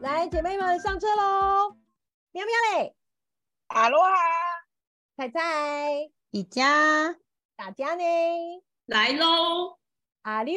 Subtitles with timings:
[0.00, 1.76] 来，姐妹们上车喽！
[2.32, 2.94] 喵喵嘞，
[3.66, 4.14] 阿罗哈，
[5.16, 7.14] 菜菜，宜家，
[7.54, 8.02] 大家呢？
[8.86, 9.78] 来喽！
[10.22, 10.54] 阿六，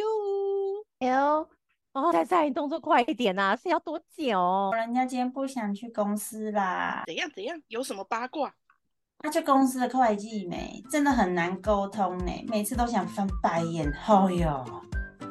[0.99, 1.49] 哎呦，
[1.91, 4.71] 哦，菜菜，你动作快一点呐、是要多久？
[4.73, 7.61] 人家今天不想去公司啦，怎样怎样？
[7.67, 8.53] 有什么八卦？
[9.19, 13.91] 他去公司的会计没，真的很难沟通呢，每次都想翻白眼。
[14.07, 14.63] 哦哟，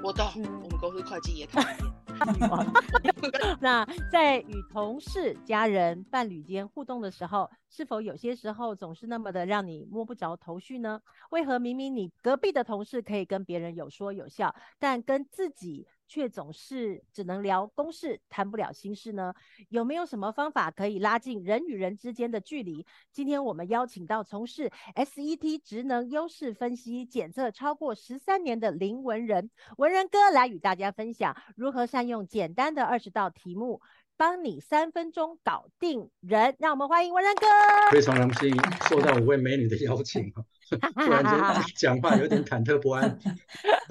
[0.02, 1.95] 我懂，嗯我们公司会计也讨厌。
[3.60, 11.00] 那在与同事、家人、伴侣间互动的时候，是否有些时候总是那么的让你摸不着头绪呢？
[11.30, 19.34] 为何明明你隔壁的同事可以跟别人有说有笑，但跟自己却总是只能聊公事，谈不了心事呢？
[19.68, 22.86] 有没有什么方法可以拉近人与人之间的距离？
[23.12, 33.80] 今天我们邀请到从事 SET 职能优势分析检测超过十三年的林文仁文仁哥来与大家分享如何善用简单的二十道题目，
[34.16, 36.54] 帮你三分钟搞定人。
[36.58, 37.46] 让我们欢迎文仁哥。
[37.90, 38.54] 非常荣幸
[38.88, 40.44] 受到五位美女的邀请啊，
[40.94, 43.18] 突然间讲话有点忐忑不安。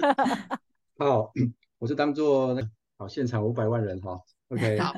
[0.98, 1.32] 好，
[1.78, 2.62] 我是当做那
[2.96, 4.94] 好现场五百万人哈，OK， 好，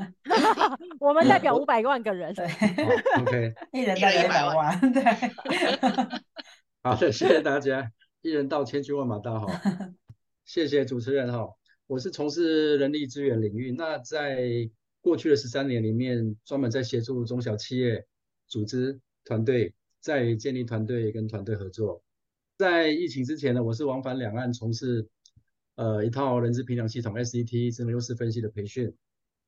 [1.01, 2.33] 我们代表五百万个人。
[2.35, 5.03] 对，好 OK， 一人代表一百万，对，
[6.83, 7.91] 好的，谢谢大家，
[8.23, 9.61] 一人到千军万马到哈，
[10.45, 11.48] 谢谢主持人哈，
[11.89, 14.70] 我是从事人力资源领域，那在
[15.01, 18.07] 过去的十三年里面，专门在协助中小企业
[18.47, 22.03] 组织团队，在建立团队跟团队合作。
[22.57, 25.09] 在疫情之前呢，我是往返两岸从事
[25.79, 28.93] 呃一套人资评量系统 SET 智能优势分析的培训。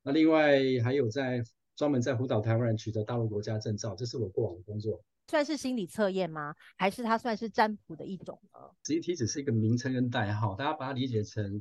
[0.04, 1.42] 那另外还有在
[1.74, 5.02] 专门在辅导台湾人取得大陆国家证照，这是我过往的工作。
[5.26, 6.54] 算是心理测验吗？
[6.76, 11.60] 还是它算是占卜的一种呢？SET 只是一个名称跟代号，大家把它理解成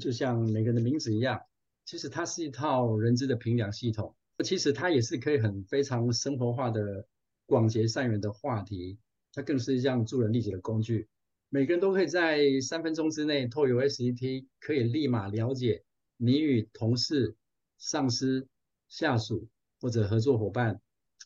[0.00, 1.40] 就像每个人的名字一样，
[1.84, 4.16] 其实它是一套人资的评量系统。
[4.44, 7.06] 其实它也是可以很非常生活化的
[7.46, 8.98] 广结善缘的话题，
[9.32, 11.08] 它更是一项助人利己的工具。
[11.50, 15.82] 每个人都可以在三分钟之内透过 SET 可以立马了解
[16.18, 17.34] 你与同事、
[17.78, 18.46] 上司、
[18.88, 19.48] 下属
[19.80, 20.80] 或者合作伙伴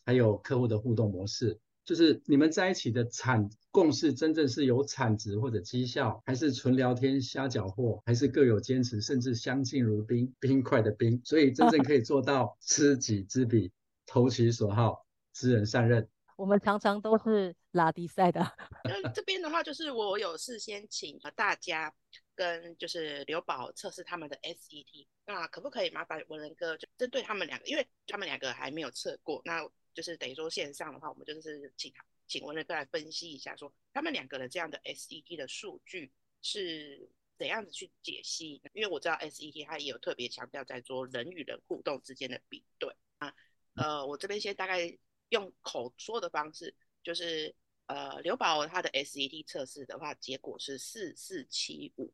[0.05, 1.59] 还有客户的互动模式。
[1.83, 11.19] 就是你们在一起的产共识，真正是有产值或者绩效，还是纯聊天瞎搅和，还是各有坚持，甚至相敬如宾，冰块的冰。
[11.25, 13.73] 所以真正可以做到知己知彼，
[14.05, 16.07] 投其所好，知人善任。
[16.35, 18.39] 我们常常都是拉低赛的。
[18.83, 21.93] 那这边的话，就是我有事先请大家
[22.35, 36.11] 跟就是刘宝测试他们的 SET，那可不可以麻烦文人哥就针对他们两个，因为他们两个还没有测过，那就是等于说线上的话，我们就是请他请文人哥来分析一下，说他们两个的这样的 SET 的数据
[36.41, 37.07] 是
[37.37, 38.61] 怎样子去解析？
[38.73, 43.33] 因为我知道 SET 它也有特别强调在做人与人互动之间的比对啊，
[43.75, 44.97] 呃，我这边先大概
[45.33, 47.55] 用口说的方式，就是
[47.87, 52.13] 呃，刘宝他的 SET 测试的话，结果是四四七五，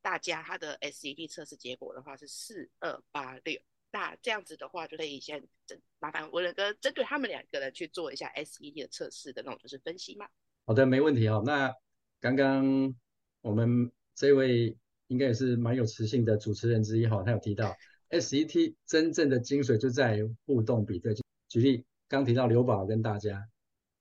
[0.00, 3.60] 大家他的 SET 测试结果的话是四二八六。
[3.92, 10.26] 那这样子的话，就可以先针麻烦文仁哥针对他们两个人去做一下 SET 的测试的那种就是分析嘛。
[10.64, 11.42] 好的，没问题哈。
[11.44, 11.74] 那
[12.20, 12.94] 刚刚
[13.42, 14.74] 我们这位
[15.08, 17.76] 应该也是蛮有磁性的主持人之一哈，他有提到
[18.08, 21.14] SET 真正的精髓就在于互动比对。
[21.48, 23.48] 举例，刚提到刘宝跟大家，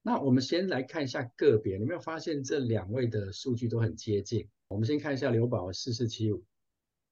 [0.02, 4.50] 那我们先来看一下个别，你有没有发现这两位的数据都很接近？
[4.70, 6.44] 我们先看一下刘宝四四七五，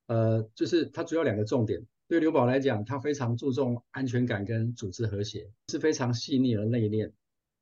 [0.08, 1.86] 呃，就是它主要两个重点。
[2.08, 7.12] 对刘宝来讲，他非常注重安全感跟组织和谐，是非常细腻而内敛，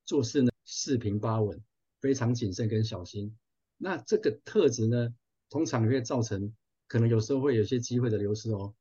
[0.06, 1.62] 做事呢四平八稳，
[2.00, 3.35] 非常谨慎跟小心。
[3.78, 5.13] 那这个特质呢，
[5.50, 6.56] 通常会造成
[6.88, 8.73] 可能有时候会有些机会的流失哦。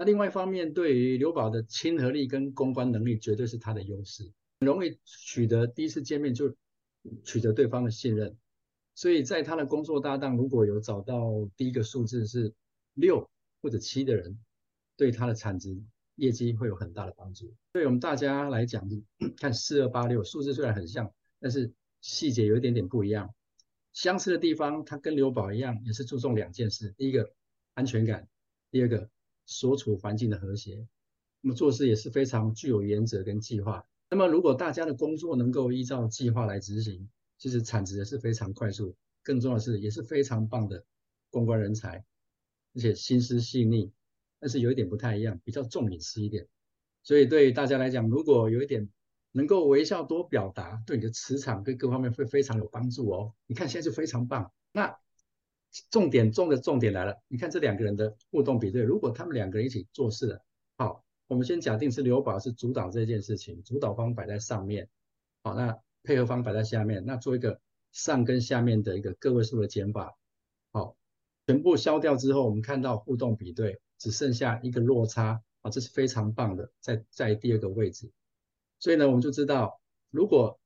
[0.00, 4.24] 那另外一方面，对于刘宝的亲和力跟公关能力，绝对是他的优势，
[4.58, 6.56] 很容易取得第一次见面就
[7.22, 8.34] 取得对方的信任。
[8.94, 12.54] 所以在他的工作搭档如果有找到第一个数字是
[12.94, 13.30] 六
[13.60, 14.38] 或者七的人，
[14.96, 15.78] 对他的产值
[16.14, 17.52] 业绩会有很大的帮助。
[17.74, 18.88] 对我们大家来讲，
[19.36, 21.70] 看四二八六数字虽然很像，但是
[22.00, 23.34] 细节有一点点不一样。
[23.92, 27.34] 相似的地方，他跟刘宝一样，也是注重两件事：第一个
[27.74, 28.26] 安全感，
[28.70, 29.10] 第二个
[29.50, 30.86] 所处环境的和谐。
[31.40, 33.84] 那么做事也是非常具有原则跟计划。
[34.08, 38.94] 那么如果大家的工作能够依照计划来执行，其实产值也是非常快速。
[39.22, 40.84] 更重要的是，也是非常棒的
[41.30, 42.04] 公关人才，
[42.74, 43.90] 而且心思细腻。
[44.38, 46.46] 但是有一点不太一样，比较重隐私一点。
[47.02, 48.88] 所以对大家来讲，如果有一点
[49.32, 53.34] 能够微笑多表达，对你的磁场跟各方面会非常有帮助哦。
[53.46, 54.52] 你看现在就非常棒。
[54.72, 54.96] 那
[55.90, 60.44] 重点重的重点来了，你看这两个人的互动比对，如果他们两个人一起做事了，
[60.76, 64.88] 好，我们先假定是刘宝是主导这件事情，主导方摆在上面，
[65.44, 67.60] 好，那配合方摆在下面，那做一个
[67.92, 70.16] 上跟下面的一个个位数的减法，
[70.72, 70.96] 好，
[71.46, 78.10] 全部消掉之后，我们看到互动比对只剩下一个落差，啊，这是非常棒的，在在第二个位置，
[78.78, 79.80] 所以呢，我们就知道，
[80.10, 80.58] 如果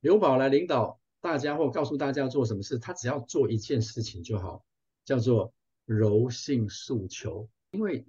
[0.00, 1.01] 刘宝来领导。
[1.22, 4.62] 大家或告诉大家要做什么事，他只要做一件事情就好，
[5.04, 5.54] 叫做
[5.86, 7.48] 柔性诉求。
[7.70, 8.04] 因为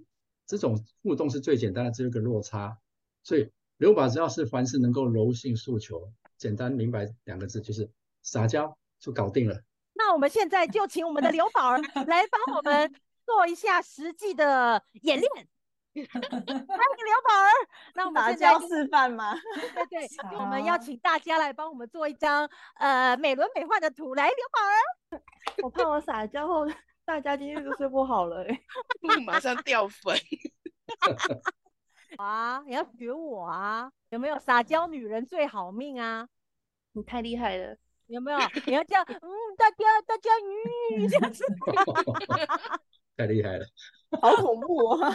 [0.46, 2.76] 这种互动是最简单的，只有一个落差。
[3.22, 7.88] 所以刘宝只要是凡事能够柔性诉求，简单明白两个字就是
[8.22, 9.62] 撒娇就搞定了。
[9.92, 12.92] 那我们现在就请我们的刘宝儿来帮我们
[13.24, 15.48] 做一下实际的演练。
[15.94, 17.50] 欢迎刘宝儿，
[17.94, 19.34] 那我们现在示范吗？
[19.74, 22.48] 对对，就我们要请大家来帮我们做一张
[22.78, 24.14] 呃美轮美奂的图。
[24.14, 25.22] 来，刘宝儿，
[25.62, 26.66] 我怕我撒娇后
[27.04, 28.44] 大家今天都睡不好了，
[29.24, 30.16] 马上掉粉。
[32.18, 33.90] 啊，你要学我啊？
[34.10, 36.26] 有没有撒娇女人最好命啊？
[36.92, 37.76] 你太厉害了，
[38.08, 38.38] 有没有？
[38.66, 40.30] 你要这样，嗯，大家大家，
[40.96, 41.44] 嗯，这样子。
[43.16, 43.66] 太厉害了，
[44.20, 45.12] 好恐怖啊！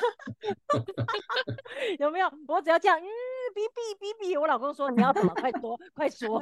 [2.00, 2.32] 有没有？
[2.48, 3.06] 我只要这样，嗯，
[3.54, 5.34] 比比比比，我老公说你要怎么？
[5.36, 6.40] 快说，快说！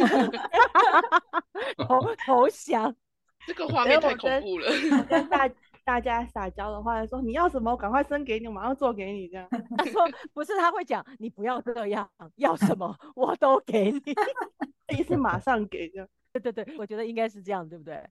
[1.88, 2.94] 投投降，
[3.46, 4.70] 这个画面太恐怖了。
[5.10, 5.50] 跟大
[5.84, 9.28] 大家撒娇的话，说你要什么，我赶快生给你，我马上做给你。
[9.28, 10.02] 这样他说
[10.34, 14.16] 不是，他会讲你不要这样，要什么我都给你，
[14.98, 15.90] 意思马上给。
[15.90, 18.04] 这样对对对，我觉得应该是这样，对不对？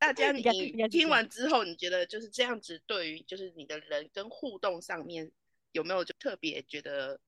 [0.00, 0.42] 大家， 你
[0.88, 2.80] 听完之后，你觉得就是这样子？
[2.86, 5.30] 对于就是你的人跟互动上面，
[5.72, 7.20] 有没有就特别觉得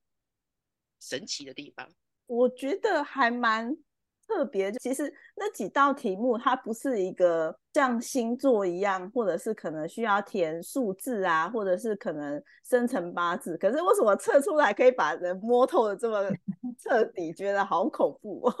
[0.99, 1.87] 神奇的地方？
[2.25, 3.77] 我觉得还蛮
[4.27, 4.71] 特别。
[4.73, 13.55] 其实那几道题目，它不是一个像星座一样，或者是可能需要填数字啊，或者是可能生辰八字。
[13.57, 16.27] 可是为什么测出来可以把人摸透的这么
[16.81, 17.31] 彻底？
[17.33, 18.51] 觉得好恐怖，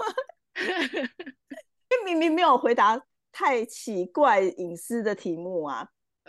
[0.61, 3.03] 因为明明没有回答。
[3.33, 5.85] 太奇怪隐私的题目啊，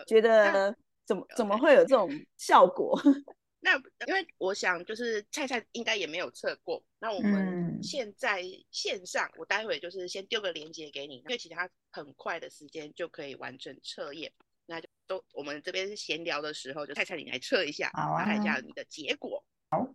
[0.07, 3.01] 觉得怎么怎么会有这种效果？
[3.61, 14.33] 那因为我想就是菜菜应该也没有测过，那我们现在线上，我待会就是先丢个链接给你，因为其他很快的时间就可以完成测验。
[14.67, 17.91] 那就都我们这边是闲聊的时候，就菜菜你来测一下，
[18.25, 19.45] 看一下你的结果。
[19.71, 19.95] 好，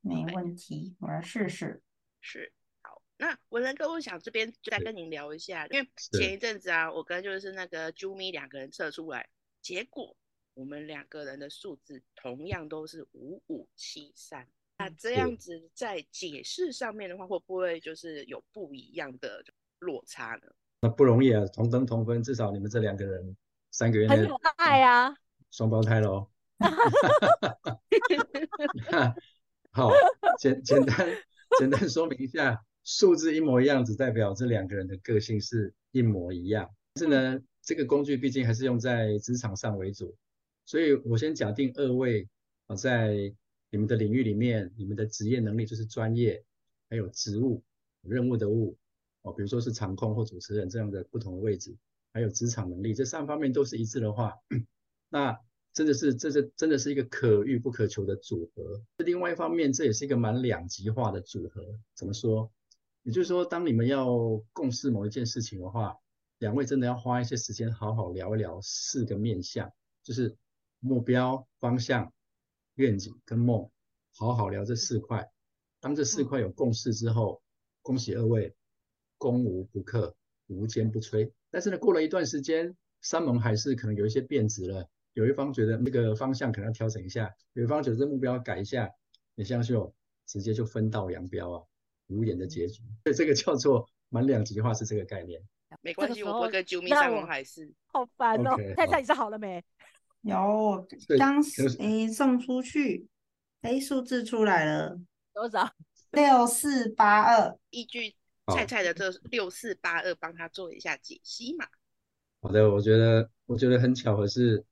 [0.00, 1.82] 没问题，我来试试。
[2.20, 2.52] 是。
[3.20, 9.28] 那文人哥，我想这边就再跟您聊一下，因为前一阵子啊，我跟就是那个 Jumi 两个人测出来，
[9.60, 10.16] 结果
[10.54, 14.46] 我们两个人的数字同样都是五五七三。
[14.78, 19.44] 那这样子在解释上面的话，会不会就是有不一样的
[19.80, 20.52] 落差呢？
[20.80, 23.36] 那不容易啊，同登同分，至少你们这两个人
[23.72, 25.12] 三个月很有爱啊，
[25.50, 26.30] 双胞胎喽。
[29.72, 29.90] 好，
[30.38, 31.08] 简简单
[31.58, 32.64] 简单说明一下。
[32.90, 36.70] 数字一模一样，只代表这两个人的个性是一模一样。
[36.94, 40.16] 但是呢，这个工具毕竟还是用在职场上为主，
[40.64, 42.26] 所以我先假定二位
[42.66, 43.34] 啊，在
[43.70, 46.42] 你们的领域里面，你们的职业能力就是专业，
[46.88, 47.62] 还有职务
[48.00, 48.78] 任务的务
[49.20, 51.76] 哦，比如说是场控或主持人这样的不同的位置，
[52.14, 54.32] 还有职场能力这三方面都是一致的话，
[55.10, 55.38] 那
[55.74, 58.82] 真的是这是真的是一个可遇不可求的组合。
[59.04, 61.62] 另外一方面，这也是一个蛮两极化的组合。
[61.94, 62.50] 怎么说？
[63.02, 64.06] 也就是说，当你们要
[64.52, 65.96] 共事某一件事情的话，
[66.38, 70.36] 两位真的要花一些时间好好聊一聊四个面向，就是
[70.78, 72.12] 目标、方向、
[72.74, 73.70] 愿景跟梦，
[74.14, 75.30] 好好聊这四块。
[75.80, 77.42] 当这四块有共识之后，
[77.82, 78.54] 恭喜二位，
[79.16, 80.14] 攻无不克，
[80.48, 81.32] 无坚不摧。
[81.50, 88.90] 但是呢，过了一段时间，山盟海誓可能有一些变质了，有一方觉得那个方向可能要调整一下，有一方觉得这目标改一下，
[89.34, 89.94] 你相信我，
[90.26, 91.64] 直接就分道扬镳啊。
[92.08, 95.40] 无言的结局，所以这个叫做蛮两极化，是这个概念。
[95.82, 97.70] 没关系，我不会跟啾咪上盟海誓。
[97.86, 98.56] 好烦哦！
[98.74, 99.62] 太太，你是好了没？
[100.22, 100.86] 有，
[101.18, 101.42] 刚
[101.78, 103.06] 诶送出去，
[103.62, 104.98] 诶数字出来了，
[105.34, 105.70] 多少？
[106.12, 107.56] 六四八二。
[107.68, 108.14] 依据
[108.46, 111.66] 菜菜的这六四八二，帮他做一下解析嘛。
[112.40, 114.64] 好的，我觉得我觉得很巧合是，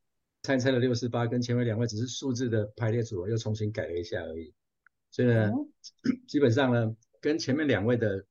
[0.43, 4.53] 菜菜的六四八跟前面两位只是数字的排列组合又重新改了一下而已，
[5.11, 5.51] 所以呢，
[6.27, 6.97] 基本上呢。
[7.27, 8.25] 跟前面两位的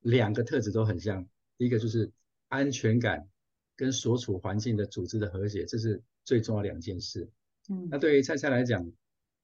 [0.00, 1.24] 两个特质都很像，
[1.56, 2.10] 第一个就是
[2.48, 3.28] 安全感
[3.76, 7.30] 跟所处环境的组织的和谐，这是最重要两件事。
[7.68, 8.90] 嗯，那对于菜菜来讲，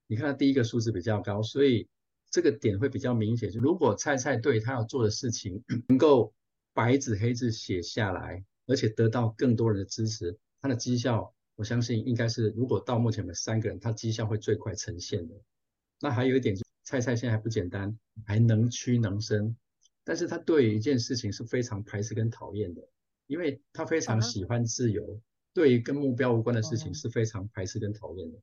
[0.09, 1.87] 你看他第一个数字比较高，所以
[2.29, 3.53] 这个点会比较明显。
[3.53, 6.35] 就如果菜菜对他要做的事情能够
[6.75, 15.37] 白纸黑字写下来，而且得到更多人的支持，他的绩效，我相信应该是如果到目前的三个人，他绩效会最快呈现的。
[16.01, 16.57] 那还有一点，
[16.89, 17.95] 菜菜现在还不简单，
[18.27, 19.55] 还能屈能伸，
[20.05, 22.81] 但是他对于一件事情是非常排斥跟讨厌的，
[23.27, 25.21] 因为他非常喜欢自由，
[25.53, 28.39] 对于跟目标无关的事情是非常排斥跟讨厌的。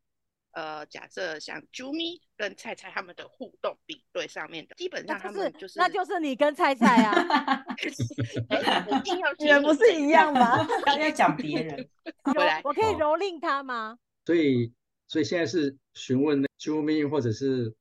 [0.51, 10.63] 呃，假设像啾咪跟菜菜他们的互动比对上面的，基本上是们就是那就是你跟菜菜啊， 一定要你们不是一样吗？
[10.85, 11.89] 刚要讲别人，
[12.27, 13.97] 有回来我可以哦蹂躏他吗？
[14.23, 14.71] 所以，
[15.07, 17.73] 所以现在是询问啾咪或者是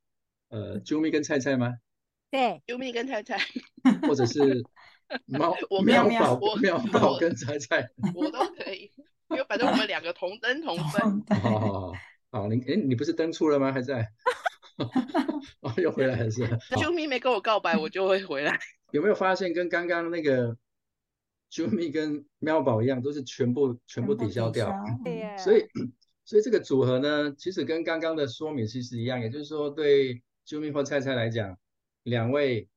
[0.54, 1.74] 呃啾咪跟菜菜吗？
[2.30, 3.38] 对，啾咪跟菜菜，
[4.06, 4.64] 或者是
[5.26, 7.88] 猫我喵喵宝我喵宝跟菜菜？
[8.14, 8.92] 我都可以，
[9.30, 11.20] 因为反正我们两个同登同分。
[11.22, 11.92] 对好好好
[12.30, 13.72] 好，你哎，你不是登出了吗？
[13.72, 14.08] 还在？
[15.60, 18.58] 哦，又回来了是啾咪没跟我告白，我就会回来。
[18.92, 20.56] 有没有发现跟刚刚那个
[21.50, 24.72] 啾咪跟喵宝一样，都是全部全部抵消掉？
[25.04, 25.64] 对耶，所以，
[26.24, 31.58] 所以这个组合呢，其实跟刚刚的说明其实一样，也就是说，对啾咪或菜菜来讲，
[32.02, 32.68] 两位，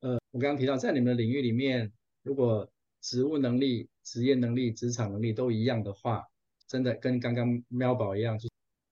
[0.00, 6.26] 呃，我刚刚提到，在你们的领域里面，如果职务能力、职业能力、职场能力都一样的话，
[6.66, 8.48] 真的跟刚刚喵宝一样，就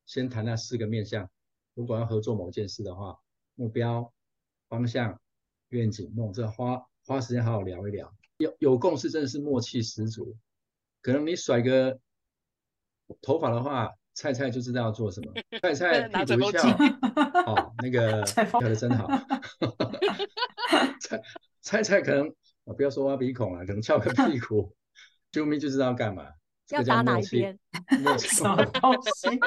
[0.07, 1.31] 先谈那四个面向。
[1.75, 3.19] 如果要合作某件事的话，
[3.55, 4.13] 目标、
[4.69, 5.21] 方向、
[5.69, 8.15] 愿景、梦，这花花时间好好聊一聊。
[8.39, 10.37] 有有共识，真的是默契十足。
[11.01, 12.01] 可能你甩个
[13.21, 15.33] 头发的话，菜菜就知道要做什么。
[15.63, 16.69] 菜菜拿屁股翘，
[17.47, 19.09] 哦，那个 跳的真好。
[21.01, 21.21] 菜
[21.61, 22.29] 菜菜可能
[22.65, 24.75] 啊，不要说挖鼻孔啊，可能翘个屁股，
[25.33, 26.27] 啾咪就知道要干嘛。
[26.67, 27.59] 这个叫要打哪一边？
[28.01, 29.41] 默契什么东西？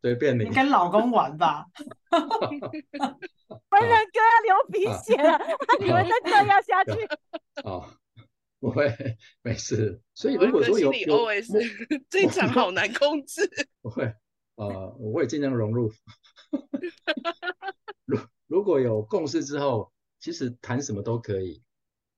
[0.00, 0.50] 随便你你。
[0.54, 1.66] 跟老公玩吧。
[2.10, 5.38] 文人哥要流鼻啊血了，
[5.78, 7.06] 你们再这样下去。
[7.64, 7.86] 哦，
[8.64, 8.90] 不会，
[9.42, 10.00] 没事。
[10.14, 11.52] 所以如果说有有 OS
[12.08, 13.42] 这一场好难控制。
[13.82, 14.10] 不会，
[14.54, 15.92] 呃，我也尽量融入。
[18.06, 21.62] 如如果有共识之后，其实谈什么都可以，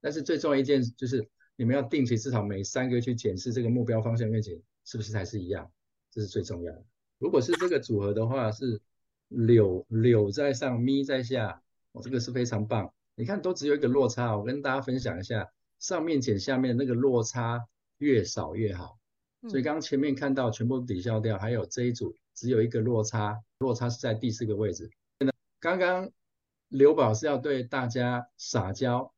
[0.00, 5.68] 但是最重要一件就是你们要定期至少每三个月去检视这个目标方向愿景是不是还是一样，
[6.12, 6.84] 这是最重要的。
[7.18, 8.80] 如果是这个组合的话，是
[9.26, 11.60] 柳柳在上，咪在下，
[11.90, 12.94] 哦，这个是非常棒。
[13.16, 17.66] 你看都只有一个落差，我跟大家分享一下，上面减下面那个落差
[17.99, 18.99] 越少越好。
[19.49, 24.90] 所以嗯刚刚前面看到全部抵消掉，还有这一组只有一个落差，落差是在第四个位置。
[25.61, 26.11] 刚刚
[26.68, 29.14] 刘宝是要对大家撒娇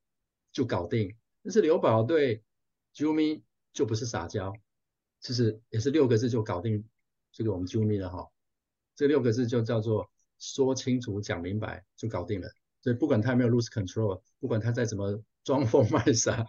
[0.53, 2.43] 就搞定，但是刘宝对
[2.95, 4.55] Jumi 就不是撒娇，
[5.21, 6.85] 其实也是六个字就搞定
[7.33, 8.29] 这个我们 Jumi 了哈。
[8.97, 12.49] 这六个字就叫做说清楚、讲明白就搞定了。
[12.81, 16.47] 所以不管他有没有 lose control，不管他再怎么装疯卖傻，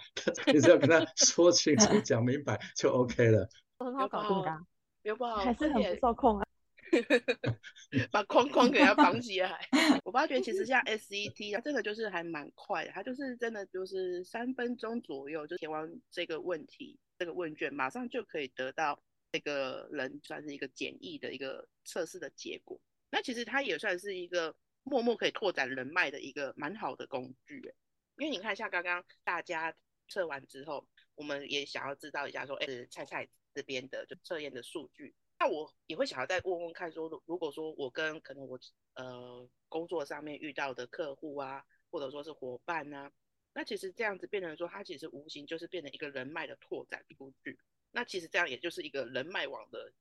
[0.47, 3.47] 你只要跟他说清楚、 讲明白就 OK 了。
[3.77, 4.59] 很好搞定的啊。
[5.03, 6.45] 刘宝还是很受控啊。
[8.11, 9.57] 把框框给它绑起来。
[10.03, 19.01] 我发觉其实像 SET 啊，这个就是还蛮快的，它就是真的就是三分钟左右就填完这个问题，这个问卷马上就可以得到
[19.31, 22.77] 这个人算是一个简易的一个测试的结果。
[23.09, 24.53] 那其实它也算是一个
[24.83, 27.73] 默默可以拓展人脉的一个蛮好的工具欸，
[28.19, 29.73] 因为你看像刚刚大家
[30.09, 30.85] 测完之后，
[31.15, 35.15] 我们也想要知道一下说，哎，菜菜这边的就测验的数据。
[35.39, 38.59] 那我也会想要再问问看说，如如果说我跟可能我
[38.95, 43.09] 呃工作上面遇到的客户啊，或者说是伙伴啊，
[43.53, 47.57] 那其实这样子变成说，它其实无形就是变成一个人脉的拓展工具。
[47.91, 49.93] 那其实这样也就是一个人脉网的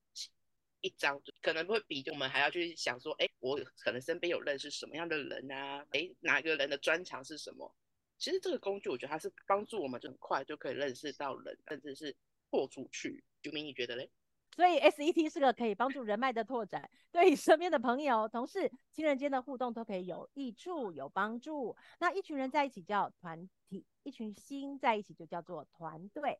[0.81, 7.73] 一张，可能会比我们还要去想说，哎，我可能身边有认识什么样的人啊，哎，哪个人的专长是什么？
[8.19, 12.15] 其实这个工具，我觉得它是帮助我们就很快就可以认识到人，甚至是
[12.51, 13.23] 拓出去。
[13.41, 14.11] 九明，你觉得嘞？
[14.55, 21.77] 所以 SET 是个可以帮助人脉的拓展，对你身边的朋友、同事、亲人间的互动都可以有益处、有帮助。
[21.99, 26.39] 那一群人在一起叫团体，一群心在一起就叫做团队。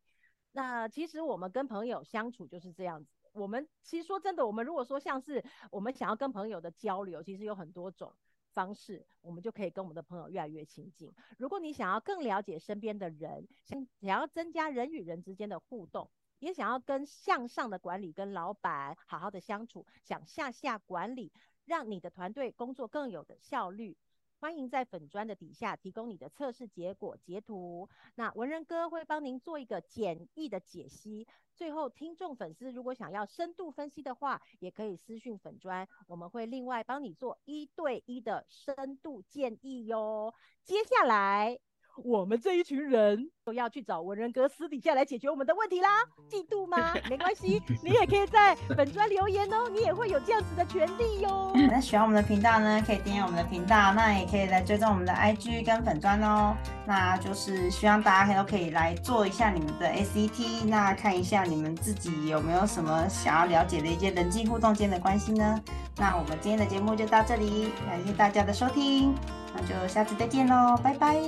[0.51, 3.09] 那其实我们跟朋友相处就是这样子。
[3.31, 8.13] 我们其实说真的，我们如果说像是我们想要跟朋友的交流，其实有很多种
[8.59, 11.13] 方式，我们就可以跟我们的朋友越来越亲近。
[11.37, 16.09] 如果你想要更了解身边的人，想想要增加人与人之间的互动。
[16.39, 21.31] 也想要跟向上的管理、跟老板好好的相处，想下下管理，
[21.63, 23.95] 让你的团队工作更有的效率。
[24.41, 31.27] 欢迎在粉砖的底下提供你的测试结果截图，那文人哥会帮您做一个简易的解析。
[31.53, 40.33] 最后，听众粉丝如果想要深度分析的话，也可以私讯粉砖，我们会另外帮你做一对一的深度建议哟。
[40.63, 41.59] 接下来。
[42.03, 45.87] 我们这一群人都要去找文人哥私底下来解决我们的问题啦。
[46.29, 46.93] 嫉妒吗？
[47.09, 51.51] 没关系， 你也可以在本专留言哦，你也会有这样子的权利哟。
[51.55, 56.55] 那喜欢我们的频道呢，可以订阅我们的频道，那也可以来追踪我们的 IG 跟粉砖哦。
[56.85, 65.61] 那就是希望大家都可以来做一下你们的 SET，那看一下你们自己有没有什么想要了解的一些人际互动间的关系呢？
[65.97, 69.13] 那我们今天的节目就到这里，感谢大家的收听，
[69.53, 71.19] 那就下次再见喽，拜拜，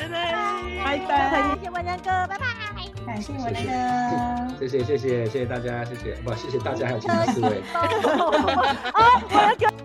[0.00, 1.54] 拜拜，拜拜。
[1.54, 2.46] 谢谢文人哥，拜拜。
[3.06, 4.58] 感谢我的哥。
[4.58, 7.62] 谢谢谢谢谢谢大家，谢谢不谢谢大家还有其他四位。
[7.72, 9.80] 啊，文人哥。